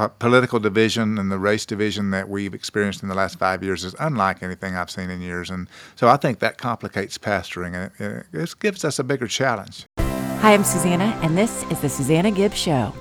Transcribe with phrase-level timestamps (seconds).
[0.00, 3.84] po- political division and the race division that we've experienced in the last five years
[3.84, 5.50] is unlike anything I've seen in years.
[5.50, 9.86] And so I think that complicates pastoring and it, it gives us a bigger challenge.
[9.98, 12.94] Hi, I'm Susanna, and this is the Susanna Gibbs Show.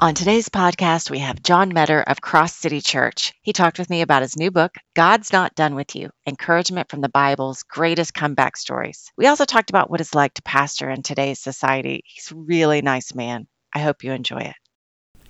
[0.00, 3.32] On today's podcast, we have John Meador of Cross City Church.
[3.42, 7.00] He talked with me about his new book, God's Not Done With You Encouragement from
[7.00, 9.10] the Bible's Greatest Comeback Stories.
[9.16, 12.02] We also talked about what it's like to pastor in today's society.
[12.04, 13.46] He's a really nice man.
[13.72, 14.56] I hope you enjoy it.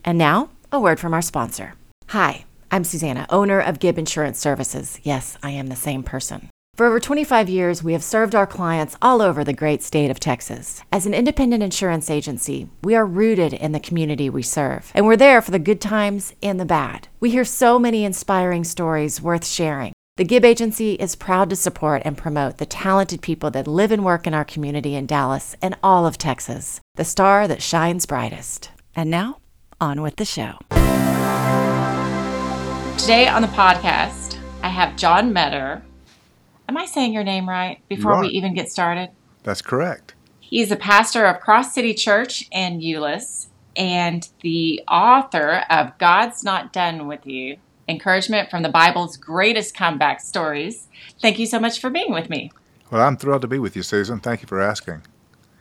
[0.06, 1.72] And now, a word from our sponsor.
[2.08, 5.00] Hi, I'm Susanna, owner of Gibb Insurance Services.
[5.02, 6.50] Yes, I am the same person.
[6.74, 10.20] For over 25 years, we have served our clients all over the great state of
[10.20, 10.82] Texas.
[10.92, 15.16] As an independent insurance agency, we are rooted in the community we serve, and we're
[15.16, 17.08] there for the good times and the bad.
[17.20, 19.94] We hear so many inspiring stories worth sharing.
[20.18, 24.04] The Gibb Agency is proud to support and promote the talented people that live and
[24.04, 28.70] work in our community in Dallas and all of Texas, the star that shines brightest.
[28.94, 29.38] And now,
[29.80, 30.58] on with the show.
[32.98, 35.82] Today on the podcast, I have John Meador
[36.68, 39.10] Am I saying your name right before we even get started?
[39.44, 40.14] That's correct.
[40.40, 46.72] He's a pastor of Cross City Church in Euless and the author of God's Not
[46.72, 50.88] Done With You Encouragement from the Bible's Greatest Comeback Stories.
[51.22, 52.50] Thank you so much for being with me.
[52.90, 54.18] Well, I'm thrilled to be with you, Susan.
[54.18, 55.02] Thank you for asking.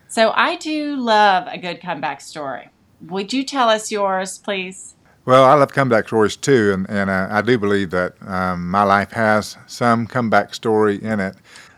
[0.07, 2.69] So, I do love a good comeback story.
[3.01, 4.95] Would you tell us yours, please?
[5.25, 8.83] Well, I love comeback stories too, and, and uh, I do believe that um, my
[8.83, 11.35] life has some comeback story in it.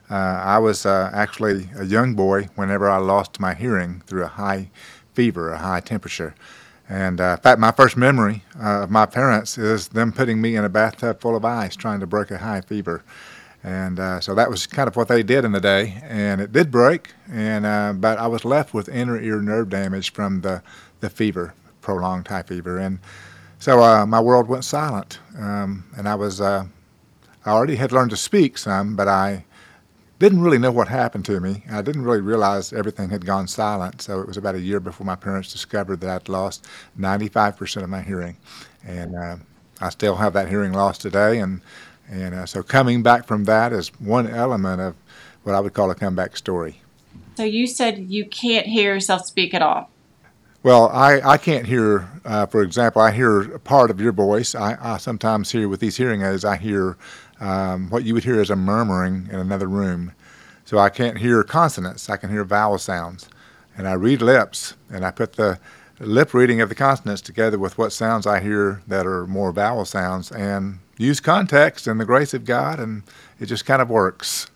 [0.10, 4.28] Uh, I was uh, actually a young boy whenever I lost my hearing through a
[4.28, 4.70] high
[5.14, 6.36] fever, a high temperature.
[6.90, 10.56] And uh, in fact, my first memory uh, of my parents is them putting me
[10.56, 13.04] in a bathtub full of ice trying to break a high fever.
[13.64, 16.54] And uh, so that was kind of what they did in the day, and it
[16.54, 17.14] did break.
[17.30, 20.62] And but I was left with inner ear nerve damage from the
[21.00, 23.00] the fever, prolonged high fever, and
[23.60, 26.66] so uh, my world went silent, um, and I was uh,
[27.46, 29.46] I already had learned to speak some, but I
[30.20, 31.64] didn't really know what happened to me.
[31.72, 34.02] I didn't really realize everything had gone silent.
[34.02, 36.66] So it was about a year before my parents discovered that I'd lost
[37.00, 38.38] 95% of my hearing,
[38.86, 39.38] and uh,
[39.80, 41.40] I still have that hearing loss today.
[41.40, 41.62] And
[42.10, 44.96] and uh, so coming back from that is one element of
[45.44, 46.82] what I would call a comeback story.
[47.36, 49.90] So you said you can't hear yourself speak at all.
[50.68, 54.54] Well, I, I can't hear, uh, for example, I hear a part of your voice.
[54.54, 56.98] I, I sometimes hear with these hearing aids, I hear
[57.40, 60.12] um, what you would hear as a murmuring in another room.
[60.66, 63.30] So I can't hear consonants, I can hear vowel sounds.
[63.78, 65.58] And I read lips, and I put the
[66.02, 69.86] lip reading of the consonants together with what sounds I hear that are more vowel
[69.86, 73.04] sounds and use context and the grace of God, and
[73.40, 74.48] it just kind of works.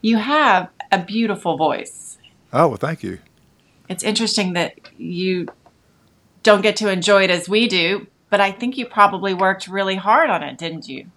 [0.00, 2.18] You have a beautiful voice.
[2.52, 3.20] Oh, well, thank you
[3.90, 5.48] it's interesting that you
[6.44, 9.96] don't get to enjoy it as we do, but I think you probably worked really
[9.96, 11.10] hard on it, didn't you?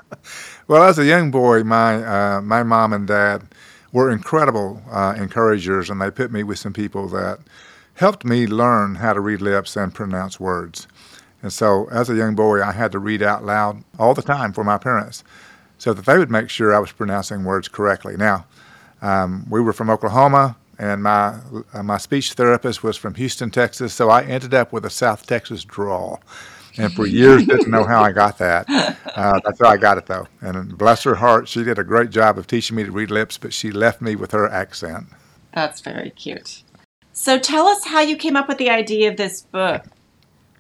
[0.67, 3.43] Well, as a young boy, my uh, my mom and dad
[3.91, 7.39] were incredible uh, encouragers, and they put me with some people that
[7.93, 10.87] helped me learn how to read lips and pronounce words.
[11.43, 14.51] And so, as a young boy, I had to read out loud all the time
[14.51, 15.23] for my parents,
[15.77, 18.17] so that they would make sure I was pronouncing words correctly.
[18.17, 18.45] Now,
[19.01, 21.39] um, we were from Oklahoma and my
[21.73, 23.93] uh, my speech therapist was from Houston, Texas.
[23.93, 26.21] So I ended up with a South Texas drawl,
[26.77, 28.65] and for years didn't know how I got that.
[29.15, 30.27] Uh, that's how I got it though.
[30.41, 33.37] And bless her heart, she did a great job of teaching me to read lips,
[33.37, 35.07] but she left me with her accent.
[35.53, 36.63] That's very cute.
[37.13, 39.83] So tell us how you came up with the idea of this book.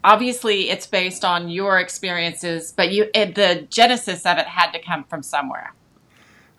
[0.03, 4.79] Obviously, it's based on your experiences, but you it, the genesis of it had to
[4.79, 5.73] come from somewhere.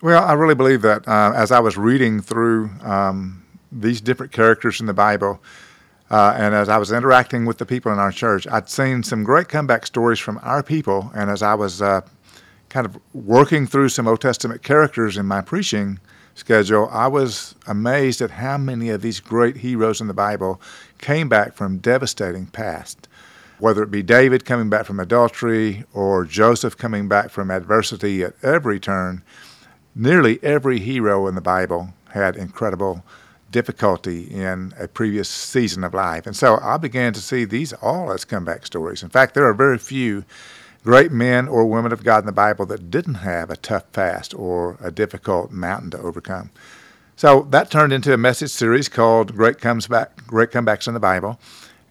[0.03, 3.44] Well, I really believe that uh, as I was reading through um,
[3.75, 5.41] these different characters in the Bible.
[6.11, 9.25] Uh, and as I was interacting with the people in our church, I'd seen some
[9.25, 11.11] great comeback stories from our people.
[11.15, 12.03] And as I was uh,
[12.69, 15.99] kind of working through some Old Testament characters in my preaching
[16.35, 20.61] schedule, I was amazed at how many of these great heroes in the Bible
[20.99, 23.09] came back from devastating past.
[23.59, 28.35] Whether it be David coming back from adultery or Joseph coming back from adversity at
[28.43, 29.23] every turn,
[29.95, 33.05] nearly every hero in the Bible had incredible
[33.55, 36.27] difficulty in a previous season of life.
[36.27, 39.05] And so I began to see these all as comeback stories.
[39.05, 40.25] In fact, there are very few
[40.83, 44.35] great men or women of God in the Bible that didn't have a tough past
[44.35, 46.51] or a difficult mountain to overcome.
[47.15, 51.07] So that turned into a message series called "Great Comes Back, Great Comebacks in the
[51.13, 51.39] Bible,"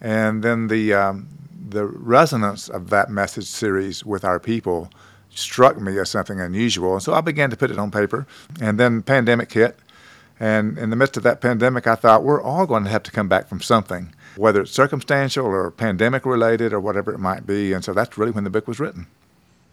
[0.01, 1.29] and then the um,
[1.69, 4.89] the resonance of that message series with our people
[5.29, 8.27] struck me as something unusual, and so I began to put it on paper.
[8.59, 9.79] And then pandemic hit,
[10.39, 13.11] And in the midst of that pandemic, I thought we're all going to have to
[13.11, 17.71] come back from something, whether it's circumstantial or pandemic related or whatever it might be.
[17.73, 19.07] And so that's really when the book was written.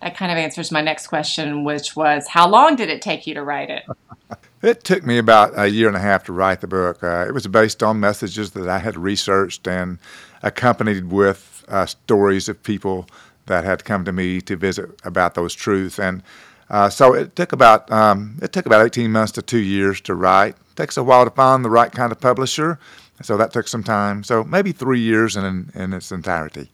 [0.03, 3.35] That kind of answers my next question, which was how long did it take you
[3.35, 3.85] to write it?
[4.63, 7.03] It took me about a year and a half to write the book.
[7.03, 9.99] Uh, it was based on messages that I had researched and
[10.43, 13.07] accompanied with uh, stories of people
[13.47, 15.99] that had come to me to visit about those truths.
[15.99, 16.23] And
[16.71, 20.15] uh, so it took about um, it took about 18 months to two years to
[20.15, 20.55] write.
[20.55, 22.79] It takes a while to find the right kind of publisher,
[23.23, 24.23] so that took some time.
[24.23, 26.71] So maybe three years in in its entirety.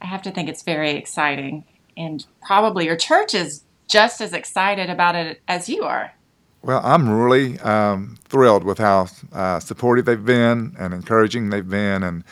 [0.00, 1.64] I have to think it's very exciting,
[1.96, 6.12] and probably your church is just as excited about it as you are.
[6.62, 12.04] Well, I'm really um, thrilled with how uh, supportive they've been and encouraging they've been,
[12.04, 12.22] and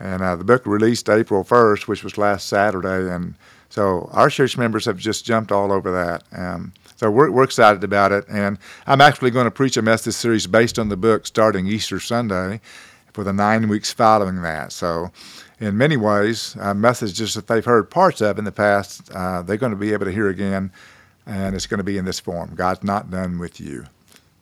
[0.00, 3.36] and uh, the book released April 1st, which was last Saturday, and
[3.74, 6.22] so our church members have just jumped all over that.
[6.30, 8.56] Um, so we're, we're excited about it, and
[8.86, 12.60] I'm actually going to preach a message series based on the book starting Easter Sunday
[13.12, 14.70] for the nine weeks following that.
[14.70, 15.10] So
[15.58, 19.56] in many ways, uh, messages that they've heard parts of in the past, uh, they're
[19.56, 20.70] going to be able to hear again
[21.26, 23.86] and it's going to be in this form God's not done with you.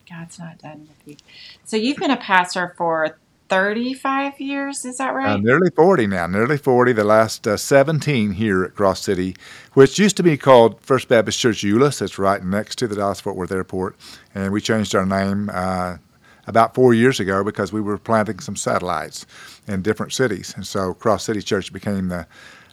[0.08, 1.16] God's not done with you.
[1.64, 3.16] So you've been a pastor for
[3.52, 5.32] 35 years, is that right?
[5.32, 9.36] Uh, nearly 40 now, nearly 40, the last uh, 17 here at Cross City,
[9.74, 12.00] which used to be called First Baptist Church Euless.
[12.00, 13.94] It's right next to the Dallas Fort Worth Airport.
[14.34, 15.98] And we changed our name uh,
[16.46, 19.26] about four years ago because we were planting some satellites
[19.68, 20.54] in different cities.
[20.56, 22.26] And so Cross City Church became the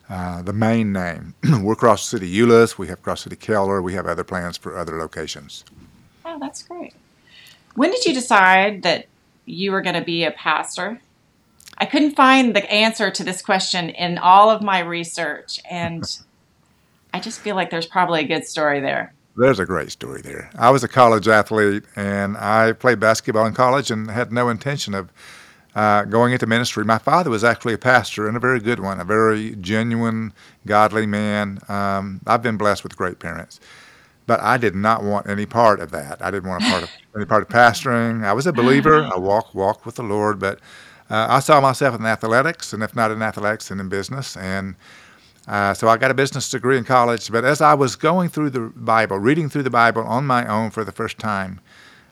[0.09, 1.35] uh, the main name.
[1.61, 2.77] We're Cross City Euless.
[2.77, 3.81] We have Cross City Keller.
[3.81, 5.65] We have other plans for other locations.
[6.23, 6.93] Oh, that's great.
[7.75, 9.07] When did you decide that
[9.49, 11.01] you were going to be a pastor?
[11.77, 16.03] I couldn't find the answer to this question in all of my research, and
[17.13, 19.13] I just feel like there's probably a good story there.
[19.37, 20.49] There's a great story there.
[20.57, 24.93] I was a college athlete, and I played basketball in college and had no intention
[24.93, 25.11] of
[25.75, 26.83] uh, going into ministry.
[26.83, 30.33] My father was actually a pastor and a very good one, a very genuine,
[30.65, 31.59] godly man.
[31.69, 33.59] Um, I've been blessed with great parents,
[34.29, 36.23] but I did not want any part of that.
[36.23, 38.23] I didn't want a part of any part of pastoring.
[38.23, 39.03] I was a believer.
[39.15, 40.59] I walked walked with the Lord, but
[41.09, 44.37] uh, I saw myself in athletics, and if not in athletics, then in business.
[44.37, 44.75] And
[45.47, 47.31] uh, so I got a business degree in college.
[47.31, 50.69] But as I was going through the Bible, reading through the Bible on my own
[50.69, 51.59] for the first time,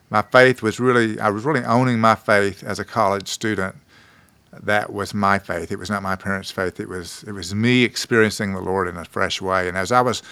[0.09, 3.75] my faith was really, I was really owning my faith as a college student.
[4.63, 5.71] That was my faith.
[5.71, 6.79] It was not my parents' faith.
[6.79, 9.67] It was, it was me experiencing the Lord in a fresh way.
[9.67, 10.23] And as I was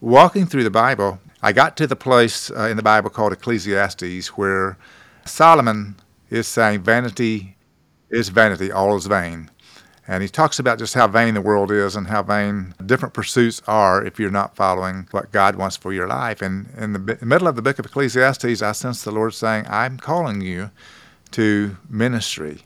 [0.00, 4.28] walking through the Bible, I got to the place uh, in the Bible called Ecclesiastes
[4.28, 4.78] where
[5.24, 5.96] Solomon
[6.30, 7.56] is saying, Vanity
[8.10, 9.50] is vanity, all is vain.
[10.06, 13.62] And he talks about just how vain the world is and how vain different pursuits
[13.66, 16.42] are if you're not following what God wants for your life.
[16.42, 19.98] And in the middle of the book of Ecclesiastes, I sense the Lord saying, I'm
[19.98, 20.70] calling you
[21.32, 22.62] to ministry.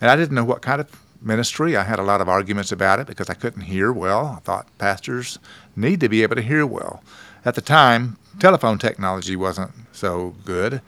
[0.00, 0.88] And I didn't know what kind of
[1.20, 1.76] ministry.
[1.76, 4.34] I had a lot of arguments about it because I couldn't hear well.
[4.36, 5.38] I thought pastors
[5.76, 7.02] need to be able to hear well.
[7.44, 10.80] At the time, telephone technology wasn't so good.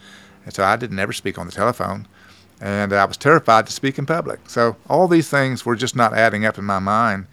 [0.44, 2.06] And so I didn't ever speak on the telephone
[2.60, 4.40] and I was terrified to speak in public.
[4.48, 7.26] So all these things were just not adding up in my mind.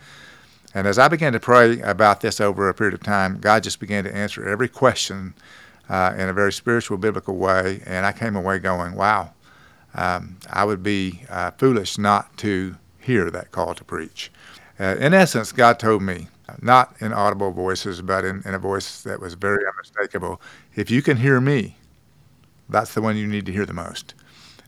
[0.74, 3.80] And as I began to pray about this over a period of time, God just
[3.80, 5.34] began to answer every question
[5.90, 7.82] uh, in a very spiritual, biblical way.
[7.86, 9.32] And I came away going, wow,
[9.96, 12.76] um, I would be uh, foolish not to
[13.08, 14.32] hear that call to preach.
[14.80, 16.28] Uh, in essence, God told me,
[16.62, 20.42] not in audible voices, but in, in a voice that was very unmistakable,
[20.76, 21.78] if you can hear me,
[22.70, 24.14] that's the one you need to hear the most.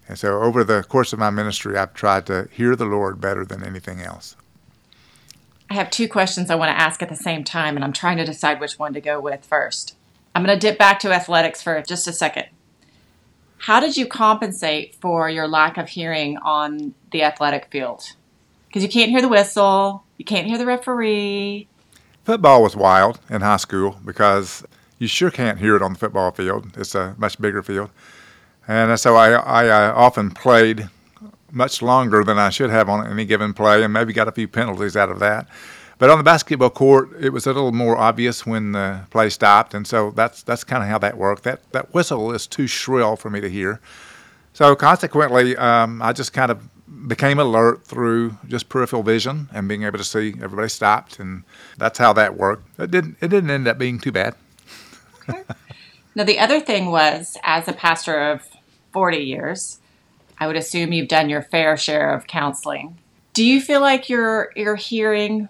[0.08, 3.46] And so, over the course of my ministry, I've tried to hear the Lord better
[3.46, 4.36] than anything else.
[5.70, 8.18] I have two questions I want to ask at the same time, and I'm trying
[8.18, 9.96] to decide which one to go with first.
[10.34, 12.46] I'm going to dip back to athletics for just a second.
[13.60, 18.04] How did you compensate for your lack of hearing on the athletic field?
[18.70, 21.68] Because you can't hear the whistle, you can't hear the referee.
[22.24, 24.64] Football was wild in high school because
[25.00, 26.78] you sure can't hear it on the football field.
[26.78, 27.90] It's a much bigger field.
[28.68, 30.88] And so I, I, I often played
[31.52, 34.48] much longer than I should have on any given play and maybe got a few
[34.48, 35.48] penalties out of that.
[35.98, 39.74] But on the basketball court, it was a little more obvious when the play stopped,
[39.74, 41.44] and so that's that's kind of how that worked.
[41.44, 43.82] That that whistle is too shrill for me to hear.
[44.54, 46.70] So consequently, um, I just kind of
[47.08, 51.44] became alert through just peripheral vision and being able to see everybody stopped, and
[51.78, 52.80] that's how that worked.
[52.80, 54.36] It didn't it didn't end up being too bad.
[55.30, 55.44] Okay.
[56.16, 58.42] Now the other thing was, as a pastor of
[58.92, 59.80] 40 years.
[60.40, 62.98] I would assume you've done your fair share of counseling.
[63.34, 65.50] Do you feel like you're you're hearing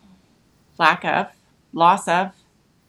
[0.77, 1.27] lack of,
[1.73, 2.31] loss of,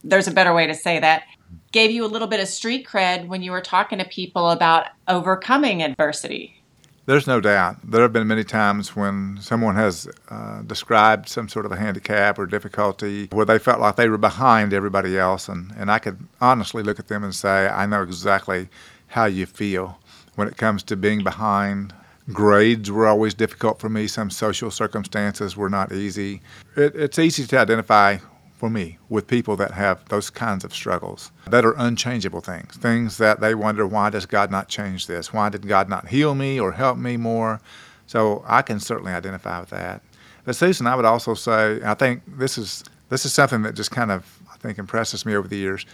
[0.02, 1.25] there's a better way to say that,
[1.73, 4.87] gave you a little bit of street cred when you were talking to people about
[5.09, 6.60] overcoming adversity.
[7.07, 7.76] There's no doubt.
[7.83, 12.38] There have been many times when someone has uh, described some sort of a handicap
[12.38, 15.49] or difficulty where they felt like they were behind everybody else.
[15.49, 18.69] And, and I could honestly look at them and say, I know exactly
[19.09, 19.99] how you feel
[20.37, 21.95] when it comes to being behind.
[22.33, 24.07] Grades were always difficult for me.
[24.07, 26.42] Some social circumstances were not easy.
[26.76, 28.19] It, it's easy to identify
[28.61, 33.17] for me with people that have those kinds of struggles that are unchangeable things, things
[33.17, 35.33] that they wonder, why does God not change this?
[35.33, 37.59] Why did God not heal me or help me more?
[38.07, 40.02] So I can certainly identify with that.
[40.45, 43.90] But Susan, I would also say, I think this is this is something that just
[43.90, 45.87] kind of I think impresses me over the years.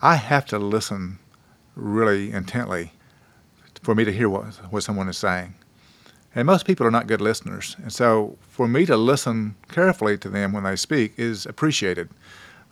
[0.00, 1.18] I have to listen
[1.74, 2.92] really intently
[3.82, 5.54] for me to hear what, what someone is saying.
[6.34, 7.76] And most people are not good listeners.
[7.82, 12.10] And so for me to listen carefully to them when they speak is appreciated.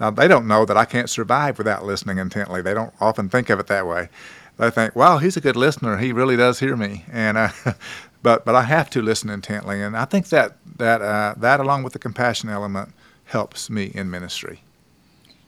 [0.00, 2.60] Now, they don't know that I can't survive without listening intently.
[2.60, 4.08] They don't often think of it that way.
[4.56, 5.98] They think, wow, he's a good listener.
[5.98, 7.50] He really does hear me." And uh,
[8.22, 11.84] but but I have to listen intently, and I think that that uh, that along
[11.84, 12.92] with the compassion element
[13.24, 14.62] helps me in ministry.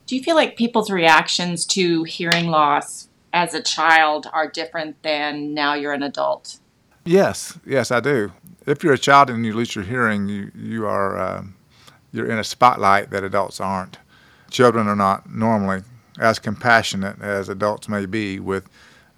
[0.07, 5.55] Do you feel like people's reactions to hearing loss as a child are different than
[5.55, 6.59] now you're an adult?
[7.05, 8.33] Yes, yes, I do.
[8.67, 11.45] If you're a child and you lose your hearing, you you are uh,
[12.13, 13.99] you're in a spotlight that adults aren't.
[14.51, 15.83] Children are not normally
[16.19, 18.69] as compassionate as adults may be with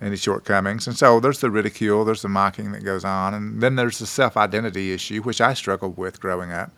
[0.01, 3.77] any shortcomings, and so there's the ridicule, there's the mocking that goes on, and then
[3.77, 6.71] there's the self-identity issue, which I struggled with growing up,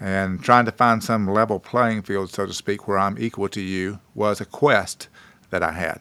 [0.00, 3.60] and trying to find some level playing field, so to speak, where I'm equal to
[3.60, 5.08] you was a quest
[5.50, 6.00] that I had.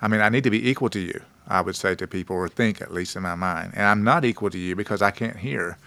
[0.00, 1.20] I mean, I need to be equal to you.
[1.48, 3.72] I would say to people, or think at least in my mind.
[3.74, 5.78] And I'm not equal to you because I can't hear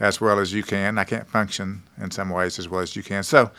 [0.00, 0.98] as well as you can.
[0.98, 3.22] I can't function in some ways as well as you can.
[3.22, 3.50] So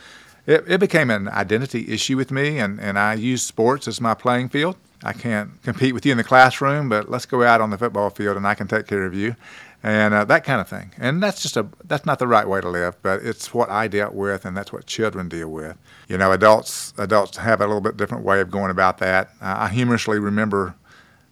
[0.46, 4.14] it, it became an identity issue with me, and, and I use sports as my
[4.14, 4.76] playing field.
[5.02, 8.10] I can't compete with you in the classroom, but let's go out on the football
[8.10, 9.34] field and I can take care of you,
[9.82, 10.92] and uh, that kind of thing.
[10.98, 13.88] And that's just a that's not the right way to live, but it's what I
[13.88, 15.78] dealt with, and that's what children deal with.
[16.08, 19.30] You know, adults adults have a little bit different way of going about that.
[19.40, 20.74] Uh, I humorously remember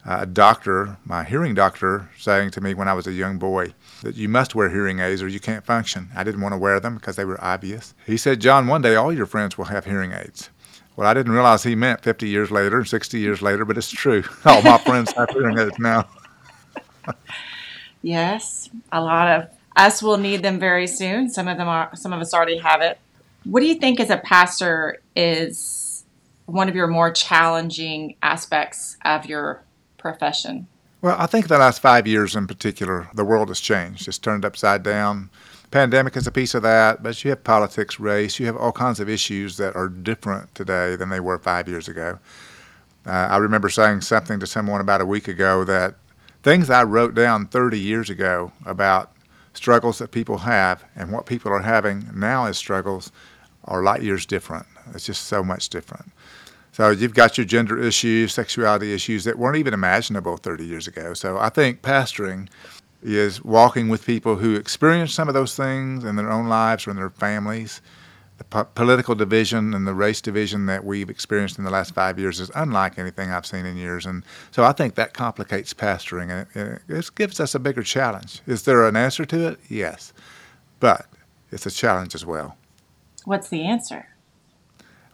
[0.05, 4.17] a doctor, my hearing doctor, saying to me when I was a young boy that
[4.17, 6.09] you must wear hearing aids or you can't function.
[6.14, 7.95] I didn't want to wear them because they were obvious.
[8.07, 10.50] He said, John, one day all your friends will have hearing aids.
[10.97, 14.25] Well, I didn't realize he meant 50 years later, 60 years later, but it's true.
[14.45, 16.09] All my friends have hearing aids now.
[18.02, 21.31] yes, a lot of us will need them very soon.
[21.31, 22.99] Some of them are, some of us already have it.
[23.45, 26.05] What do you think as a pastor is
[26.47, 29.62] one of your more challenging aspects of your
[29.99, 30.67] profession?
[31.00, 34.09] Well, I think the last five years in particular, the world has changed.
[34.09, 35.31] It's turned upside down.
[35.71, 39.00] Pandemic is a piece of that, but you have politics, race, you have all kinds
[39.00, 42.19] of issues that are different today than they were five years ago.
[43.07, 45.95] Uh, I remember saying something to someone about a week ago that
[46.43, 49.12] things I wrote down 30 years ago about
[49.52, 53.12] struggles that people have and what people are having now as struggles
[53.64, 54.67] are light years different.
[54.95, 56.12] It's just so much different.
[56.78, 61.12] So you've got your gender issues, sexuality issues that weren't even imaginable 30 years ago.
[61.12, 62.49] So I think pastoring
[63.02, 66.90] is walking with people who experience some of those things in their own lives or
[66.90, 67.82] in their families.
[68.37, 72.16] The po- political division and the race division that we've experienced in the last five
[72.16, 74.06] years is unlike anything I've seen in years.
[74.06, 78.40] And so I think that complicates pastoring and it, it gives us a bigger challenge.
[78.47, 79.58] Is there an answer to it?
[79.68, 80.12] Yes.
[80.78, 81.06] But
[81.50, 82.56] it's a challenge as well.
[83.25, 84.11] What's the answer?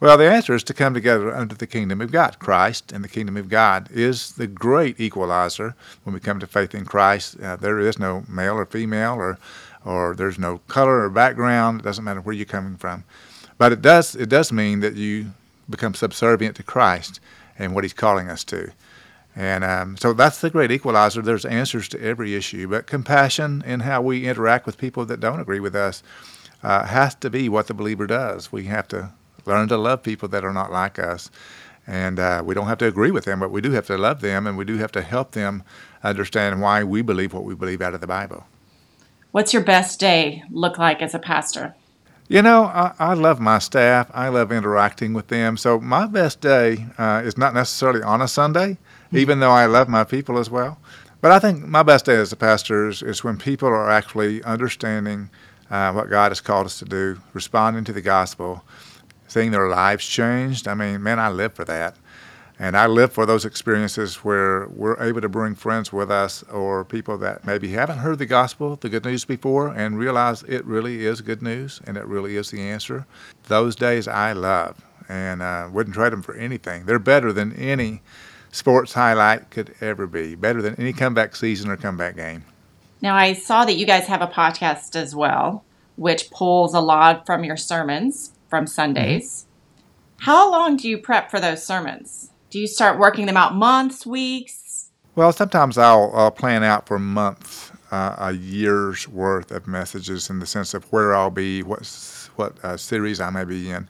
[0.04, 2.38] Well, the answer is to come together under the kingdom of God.
[2.38, 5.75] Christ and the kingdom of God is the great equalizer.
[6.02, 9.38] When we come to faith in Christ, uh, there is no male or female, or
[9.82, 11.80] or there's no color or background.
[11.80, 13.04] It doesn't matter where you're coming from,
[13.56, 15.32] but it does it does mean that you
[15.70, 17.18] become subservient to Christ
[17.58, 18.73] and what He's calling us to.
[19.34, 21.23] And um, so that's the great equalizer.
[21.23, 25.40] There's answers to every issue, but compassion in how we interact with people that don't
[25.40, 26.02] agree with us
[26.62, 28.52] uh, has to be what the believer does.
[28.52, 29.14] We have to
[29.47, 31.31] learn to love people that are not like us.
[31.87, 34.21] And uh, we don't have to agree with them, but we do have to love
[34.21, 35.63] them and we do have to help them
[36.03, 38.47] understand why we believe what we believe out of the Bible.
[39.33, 41.75] What's your best day look like as a pastor?
[42.29, 44.11] You know, I, I love my staff.
[44.15, 45.57] I love interacting with them.
[45.59, 49.19] So my best day uh, is not necessarily on a Sunday, mm-hmm.
[49.19, 50.79] even though I love my people as well.
[51.21, 54.43] But I think my best day as a pastor is, is when people are actually
[54.45, 55.31] understanding
[55.71, 58.63] uh, what God has called us to do, responding to the gospel,
[59.35, 60.69] seeing their lives changed.
[60.69, 61.97] I mean, man, I live for that.
[62.57, 66.85] And I live for those experiences where we're able to bring friends with us or
[66.85, 71.05] people that maybe haven't heard the gospel, the good news before, and realize it really
[71.05, 73.07] is good news and it really is the answer.
[73.49, 74.81] Those days I love.
[75.09, 76.87] and uh, wouldn't trade them for anything.
[76.87, 78.03] They're better than any
[78.53, 82.45] sports highlight could ever be, better than any comeback season or comeback game.
[83.03, 85.64] Now, I saw that you guys have a podcast as well,
[85.97, 89.47] which pulls a lot from your sermons from Sundays.
[89.47, 90.25] Mm-hmm.
[90.25, 92.31] How long do you prep for those sermons?
[92.51, 94.91] Do you start working them out months, weeks?
[95.17, 100.41] Well, sometimes I'll, I'll plan out for months, uh, a year's worth of messages in
[100.41, 101.81] the sense of where I'll be, what
[102.37, 103.89] what uh, series I may be in.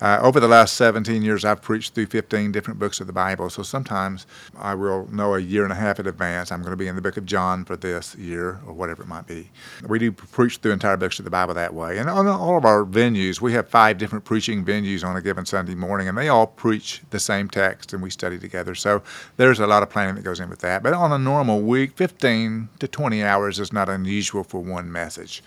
[0.00, 3.50] Uh, over the last 17 years, I've preached through 15 different books of the Bible.
[3.50, 4.26] So sometimes
[4.56, 6.94] I will know a year and a half in advance I'm going to be in
[6.94, 9.50] the book of John for this year or whatever it might be.
[9.86, 11.98] We do preach through entire books of the Bible that way.
[11.98, 15.44] And on all of our venues, we have five different preaching venues on a given
[15.46, 18.74] Sunday morning, and they all preach the same text and we study together.
[18.74, 19.02] So
[19.36, 20.82] there's a lot of planning that goes in with that.
[20.82, 25.42] But on a normal week, 15 to 20 hours is not unusual for one message.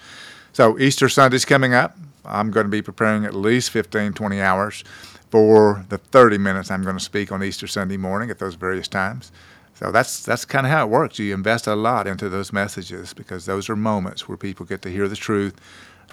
[0.53, 1.95] So Easter Sunday's coming up.
[2.25, 4.83] I'm going to be preparing at least 15, 20 hours
[5.29, 8.87] for the 30 minutes I'm going to speak on Easter Sunday morning at those various
[8.87, 9.31] times.
[9.75, 11.17] So that's that's kind of how it works.
[11.17, 14.89] You invest a lot into those messages because those are moments where people get to
[14.89, 15.59] hear the truth,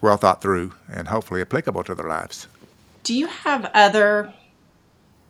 [0.00, 2.46] well thought through, and hopefully applicable to their lives.
[3.02, 4.32] Do you have other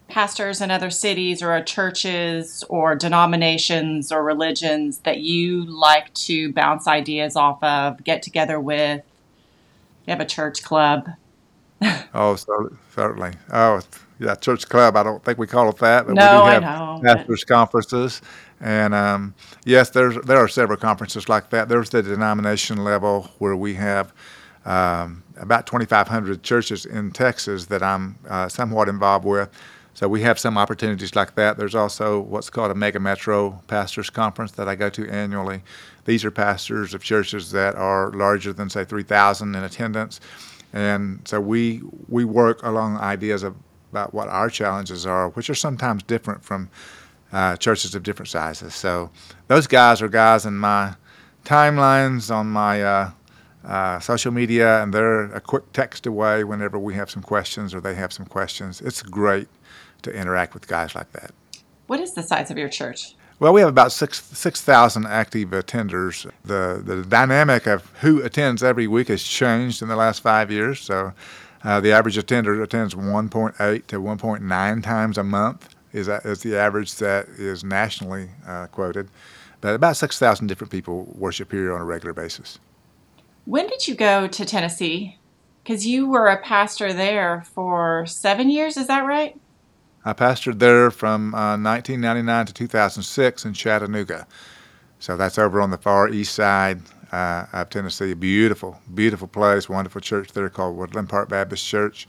[0.08, 6.86] pastors in other cities or churches or denominations or religions that you like to bounce
[6.86, 9.02] ideas off of, get together with,
[10.08, 11.06] you have a church club.
[12.14, 13.32] oh, so, certainly.
[13.52, 13.80] Oh,
[14.18, 14.96] yeah, church club.
[14.96, 17.54] I don't think we call it that, but no, we do have know, pastors' but...
[17.54, 18.22] conferences.
[18.60, 19.34] And um,
[19.64, 21.68] yes, there's there are several conferences like that.
[21.68, 24.14] There's the denomination level where we have
[24.64, 29.50] um, about 2,500 churches in Texas that I'm uh, somewhat involved with.
[29.98, 31.56] So we have some opportunities like that.
[31.56, 35.60] There's also what's called a mega metro pastors conference that I go to annually.
[36.04, 40.20] These are pastors of churches that are larger than say 3,000 in attendance,
[40.72, 43.56] and so we we work along ideas of,
[43.90, 46.70] about what our challenges are, which are sometimes different from
[47.32, 48.76] uh, churches of different sizes.
[48.76, 49.10] So
[49.48, 50.94] those guys are guys in my
[51.44, 53.10] timelines on my uh,
[53.64, 57.80] uh, social media, and they're a quick text away whenever we have some questions or
[57.80, 58.80] they have some questions.
[58.80, 59.48] It's great
[60.02, 61.32] to interact with guys like that.
[61.86, 63.14] What is the size of your church?
[63.40, 66.28] Well, we have about six six thousand active attenders.
[66.44, 70.80] The the dynamic of who attends every week has changed in the last five years.
[70.80, 71.12] So,
[71.62, 76.96] uh, the average attender attends 1.8 to 1.9 times a month is is the average
[76.96, 79.08] that is nationally uh, quoted.
[79.60, 82.58] But about six thousand different people worship here on a regular basis.
[83.44, 85.18] When did you go to Tennessee?
[85.62, 88.76] Because you were a pastor there for seven years.
[88.76, 89.38] Is that right?
[90.04, 94.26] I pastored there from uh, 1999 to 2006 in Chattanooga.
[95.00, 96.80] So that's over on the far east side
[97.12, 98.14] uh, of Tennessee.
[98.14, 102.08] Beautiful, beautiful place, wonderful church there called Woodland Park Baptist Church.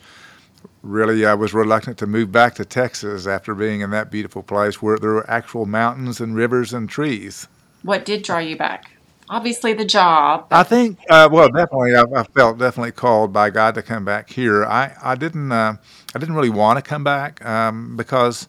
[0.82, 4.82] Really, I was reluctant to move back to Texas after being in that beautiful place
[4.82, 7.47] where there were actual mountains and rivers and trees.
[7.84, 8.91] What did draw you back?
[9.30, 10.48] Obviously, the job.
[10.50, 14.32] I think, uh, well, definitely, I, I, felt definitely called by God to come back
[14.32, 14.65] here.
[14.65, 15.52] I, I didn't.
[15.52, 15.76] Uh,
[16.15, 18.48] I didn't really want to come back um, because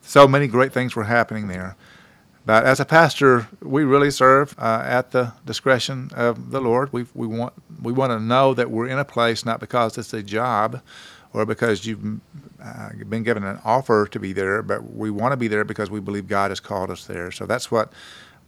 [0.00, 1.76] so many great things were happening there.
[2.46, 6.90] But as a pastor, we really serve uh, at the discretion of the Lord.
[6.94, 10.14] We we want we want to know that we're in a place not because it's
[10.14, 10.80] a job,
[11.34, 12.20] or because you've
[12.62, 15.90] uh, been given an offer to be there, but we want to be there because
[15.90, 17.30] we believe God has called us there.
[17.30, 17.92] So that's what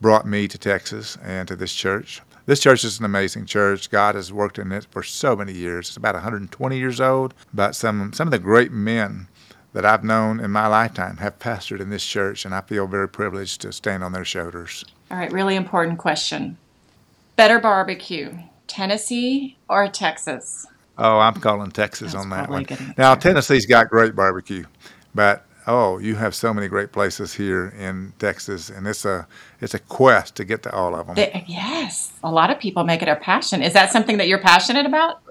[0.00, 2.20] brought me to Texas and to this church.
[2.46, 3.90] This church is an amazing church.
[3.90, 5.88] God has worked in it for so many years.
[5.88, 9.28] It's about 120 years old, but some some of the great men
[9.72, 13.09] that I've known in my lifetime have pastored in this church, and I feel very
[13.09, 14.85] privileged to stand on their shoulders.
[15.11, 16.59] All right, really important question.
[17.37, 20.66] Better barbecue, Tennessee or Texas?
[20.96, 22.66] Oh, I'm calling Texas That's on that one.
[22.96, 24.64] Now, Tennessee's got great barbecue,
[25.14, 29.27] but oh, you have so many great places here in Texas, and it's a
[29.61, 31.16] it's a quest to get to all of them.
[31.16, 33.62] The, yes, a lot of people make it a passion.
[33.62, 35.22] Is that something that you're passionate about?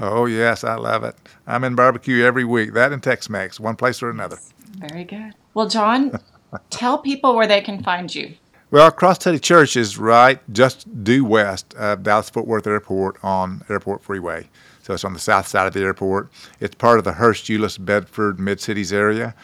[0.00, 1.16] Oh yes, I love it.
[1.46, 2.74] I'm in barbecue every week.
[2.74, 4.38] That and Tex-Mex, one place or another.
[4.78, 5.34] Very good.
[5.54, 6.20] Well, John,
[6.70, 8.34] tell people where they can find you.
[8.70, 13.64] Well, Cross City Church is right just due west of Dallas Fort Worth Airport on
[13.70, 14.48] Airport Freeway.
[14.82, 16.30] So it's on the south side of the airport.
[16.60, 19.34] It's part of the Hurst Euless Bedford Mid Cities area.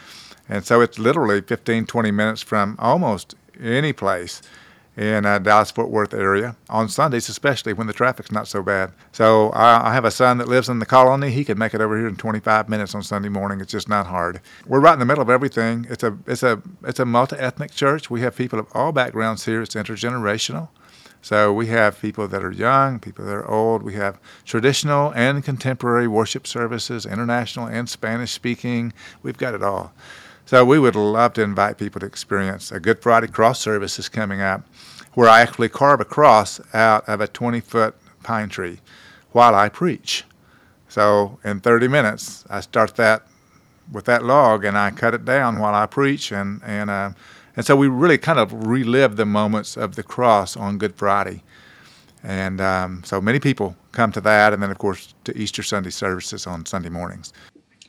[0.47, 4.41] And so it's literally 15, 20 minutes from almost any place
[4.97, 8.93] in uh, Dallas Fort Worth area on Sundays, especially when the traffic's not so bad.
[9.11, 11.31] So I, I, have a son that lives in the colony.
[11.31, 13.59] He could make it over here in 25 minutes on Sunday morning.
[13.59, 14.39] It's just not hard.
[14.65, 15.85] We're right in the middle of everything.
[15.89, 18.09] It's a it's a it's a multi ethnic church.
[18.09, 19.61] We have people of all backgrounds here.
[19.61, 20.69] It's intergenerational.
[21.21, 23.81] So we have people that are young, people that are old.
[23.81, 28.93] We have traditional and contemporary worship services, international and Spanish speaking.
[29.23, 29.91] We've got it all.
[30.47, 34.07] So we would love to invite people to experience a Good Friday cross service is
[34.07, 34.63] coming up
[35.15, 38.79] where I actually carve a cross out of a 20 foot pine tree
[39.31, 40.23] while I preach.
[40.87, 43.25] So in 30 minutes, I start that
[43.91, 47.11] with that log and I cut it down while I preach and and uh,
[47.55, 51.41] and so we really kind of relive the moments of the cross on Good Friday.
[52.21, 55.91] And um, so many people come to that, and then of course to Easter Sunday
[55.91, 57.33] services on Sunday mornings.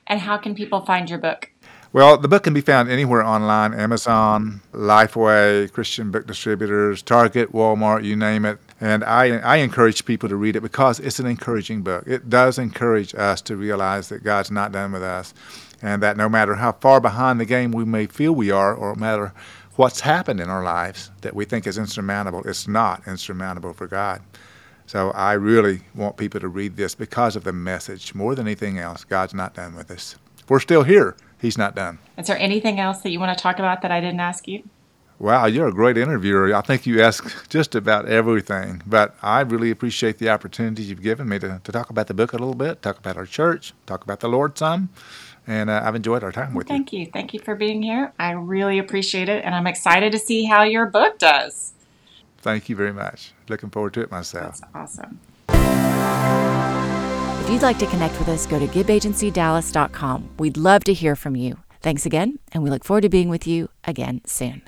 [0.07, 1.51] And how can people find your book?
[1.97, 8.05] Well, the book can be found anywhere online Amazon, Lifeway, Christian book distributors, Target, Walmart,
[8.05, 8.59] you name it.
[8.83, 12.05] And I, I encourage people to read it because it's an encouraging book.
[12.07, 15.33] It does encourage us to realize that God's not done with us
[15.81, 18.95] and that no matter how far behind the game we may feel we are, or
[18.95, 19.33] no matter
[19.77, 24.21] what's happened in our lives that we think is insurmountable, it's not insurmountable for God.
[24.85, 28.15] So I really want people to read this because of the message.
[28.15, 30.17] More than anything else, God's not done with us.
[30.49, 31.17] We're still here.
[31.41, 31.99] He's not done.
[32.17, 34.63] Is there anything else that you want to talk about that I didn't ask you?
[35.19, 36.55] Wow, you're a great interviewer.
[36.55, 38.83] I think you ask just about everything.
[38.87, 42.33] But I really appreciate the opportunity you've given me to, to talk about the book
[42.33, 44.91] a little bit, talk about our church, talk about the Lord some.
[45.47, 46.99] And uh, I've enjoyed our time with Thank you.
[46.99, 47.13] Thank you.
[47.13, 48.13] Thank you for being here.
[48.19, 49.45] I really appreciate it.
[49.45, 51.73] And I'm excited to see how your book does.
[52.39, 53.33] Thank you very much.
[53.49, 54.61] Looking forward to it myself.
[54.75, 54.99] That's
[55.49, 56.56] awesome.
[57.47, 60.31] If you'd like to connect with us, go to gibbagencydallas.com.
[60.37, 61.61] We'd love to hear from you.
[61.81, 64.63] Thanks again, and we look forward to being with you again soon.